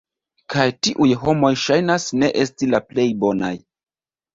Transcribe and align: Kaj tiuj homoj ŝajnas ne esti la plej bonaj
Kaj 0.53 0.65
tiuj 0.87 1.11
homoj 1.25 1.53
ŝajnas 1.67 2.09
ne 2.25 2.33
esti 2.47 2.75
la 2.75 2.85
plej 2.91 3.11
bonaj 3.25 3.57